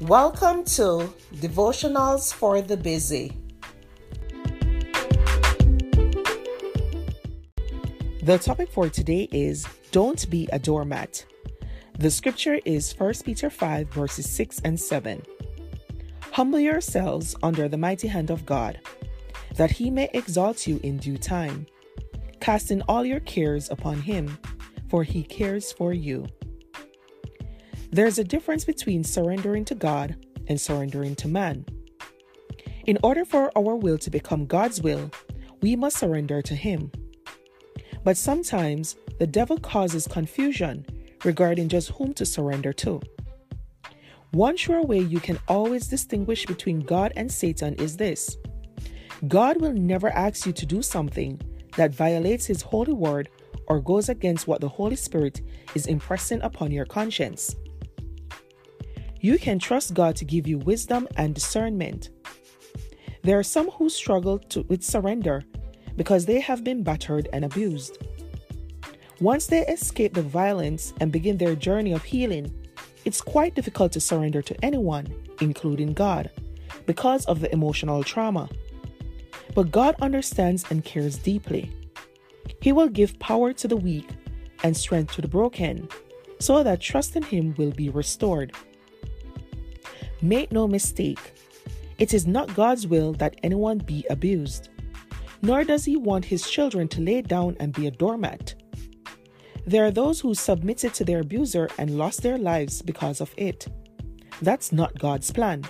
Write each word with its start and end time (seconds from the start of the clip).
Welcome 0.00 0.64
to 0.76 1.12
Devotionals 1.34 2.32
for 2.32 2.62
the 2.62 2.78
Busy. 2.78 3.36
The 8.22 8.38
topic 8.38 8.72
for 8.72 8.88
today 8.88 9.28
is 9.30 9.66
Don't 9.90 10.30
be 10.30 10.48
a 10.54 10.58
doormat. 10.58 11.26
The 11.98 12.10
scripture 12.10 12.60
is 12.64 12.94
1 12.94 13.12
Peter 13.26 13.50
5, 13.50 13.88
verses 13.88 14.30
6 14.30 14.62
and 14.64 14.80
7. 14.80 15.22
Humble 16.32 16.60
yourselves 16.60 17.36
under 17.42 17.68
the 17.68 17.76
mighty 17.76 18.08
hand 18.08 18.30
of 18.30 18.46
God, 18.46 18.80
that 19.56 19.72
he 19.72 19.90
may 19.90 20.08
exalt 20.14 20.66
you 20.66 20.80
in 20.82 20.96
due 20.96 21.18
time, 21.18 21.66
casting 22.40 22.80
all 22.88 23.04
your 23.04 23.20
cares 23.20 23.68
upon 23.68 24.00
him, 24.00 24.38
for 24.88 25.04
he 25.04 25.22
cares 25.22 25.72
for 25.72 25.92
you. 25.92 26.26
There's 27.92 28.20
a 28.20 28.24
difference 28.24 28.64
between 28.64 29.02
surrendering 29.02 29.64
to 29.64 29.74
God 29.74 30.14
and 30.46 30.60
surrendering 30.60 31.16
to 31.16 31.28
man. 31.28 31.64
In 32.86 32.98
order 33.02 33.24
for 33.24 33.50
our 33.58 33.74
will 33.74 33.98
to 33.98 34.10
become 34.10 34.46
God's 34.46 34.80
will, 34.80 35.10
we 35.60 35.74
must 35.74 35.96
surrender 35.96 36.40
to 36.40 36.54
Him. 36.54 36.92
But 38.04 38.16
sometimes 38.16 38.94
the 39.18 39.26
devil 39.26 39.58
causes 39.58 40.06
confusion 40.06 40.86
regarding 41.24 41.68
just 41.68 41.90
whom 41.90 42.14
to 42.14 42.24
surrender 42.24 42.72
to. 42.74 43.00
One 44.30 44.56
sure 44.56 44.82
way 44.82 45.00
you 45.00 45.18
can 45.18 45.40
always 45.48 45.88
distinguish 45.88 46.46
between 46.46 46.80
God 46.80 47.12
and 47.16 47.30
Satan 47.30 47.74
is 47.74 47.96
this 47.96 48.36
God 49.26 49.60
will 49.60 49.72
never 49.72 50.10
ask 50.10 50.46
you 50.46 50.52
to 50.52 50.64
do 50.64 50.80
something 50.80 51.40
that 51.76 51.92
violates 51.92 52.46
His 52.46 52.62
holy 52.62 52.92
word 52.92 53.28
or 53.66 53.80
goes 53.80 54.08
against 54.08 54.46
what 54.46 54.60
the 54.60 54.68
Holy 54.68 54.96
Spirit 54.96 55.40
is 55.74 55.86
impressing 55.86 56.40
upon 56.42 56.70
your 56.70 56.86
conscience. 56.86 57.56
You 59.22 59.38
can 59.38 59.58
trust 59.58 59.92
God 59.92 60.16
to 60.16 60.24
give 60.24 60.46
you 60.46 60.58
wisdom 60.58 61.06
and 61.16 61.34
discernment. 61.34 62.08
There 63.22 63.38
are 63.38 63.42
some 63.42 63.68
who 63.68 63.90
struggle 63.90 64.38
to, 64.38 64.62
with 64.62 64.82
surrender 64.82 65.44
because 65.96 66.24
they 66.24 66.40
have 66.40 66.64
been 66.64 66.82
battered 66.82 67.28
and 67.32 67.44
abused. 67.44 67.98
Once 69.20 69.46
they 69.46 69.66
escape 69.66 70.14
the 70.14 70.22
violence 70.22 70.94
and 71.00 71.12
begin 71.12 71.36
their 71.36 71.54
journey 71.54 71.92
of 71.92 72.02
healing, 72.02 72.50
it's 73.04 73.20
quite 73.20 73.54
difficult 73.54 73.92
to 73.92 74.00
surrender 74.00 74.40
to 74.40 74.64
anyone, 74.64 75.06
including 75.42 75.92
God, 75.92 76.30
because 76.86 77.26
of 77.26 77.40
the 77.40 77.52
emotional 77.52 78.02
trauma. 78.02 78.48
But 79.54 79.70
God 79.70 79.96
understands 80.00 80.64
and 80.70 80.82
cares 80.82 81.18
deeply. 81.18 81.70
He 82.62 82.72
will 82.72 82.88
give 82.88 83.18
power 83.18 83.52
to 83.52 83.68
the 83.68 83.76
weak 83.76 84.08
and 84.62 84.74
strength 84.74 85.12
to 85.14 85.20
the 85.20 85.28
broken, 85.28 85.88
so 86.38 86.62
that 86.62 86.80
trust 86.80 87.16
in 87.16 87.22
Him 87.22 87.54
will 87.58 87.72
be 87.72 87.90
restored. 87.90 88.54
Make 90.22 90.52
no 90.52 90.68
mistake, 90.68 91.32
it 92.00 92.14
is 92.14 92.26
not 92.26 92.54
God's 92.54 92.86
will 92.86 93.12
that 93.14 93.36
anyone 93.42 93.78
be 93.78 94.06
abused, 94.08 94.70
nor 95.42 95.64
does 95.64 95.84
He 95.84 95.96
want 95.96 96.24
His 96.24 96.48
children 96.48 96.88
to 96.88 97.00
lay 97.02 97.20
down 97.22 97.56
and 97.60 97.74
be 97.74 97.86
a 97.86 97.90
doormat. 97.90 98.54
There 99.66 99.84
are 99.84 99.90
those 99.90 100.20
who 100.20 100.34
submitted 100.34 100.94
to 100.94 101.04
their 101.04 101.20
abuser 101.20 101.68
and 101.78 101.98
lost 101.98 102.22
their 102.22 102.38
lives 102.38 102.80
because 102.80 103.20
of 103.20 103.34
it. 103.36 103.68
That's 104.40 104.72
not 104.72 104.98
God's 104.98 105.30
plan. 105.30 105.64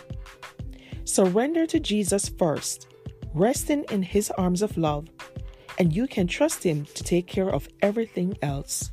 Surrender 1.04 1.66
to 1.66 1.80
Jesus 1.80 2.28
first, 2.28 2.86
resting 3.34 3.84
in 3.90 4.02
His 4.02 4.30
arms 4.32 4.62
of 4.62 4.76
love, 4.76 5.08
and 5.78 5.92
you 5.92 6.06
can 6.06 6.28
trust 6.28 6.62
Him 6.62 6.84
to 6.94 7.02
take 7.02 7.26
care 7.26 7.50
of 7.50 7.68
everything 7.82 8.38
else. 8.42 8.92